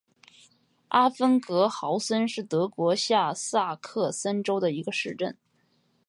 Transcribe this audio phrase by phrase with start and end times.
[0.87, 5.37] 阿芬格豪森是德国下萨克森州的一个市镇。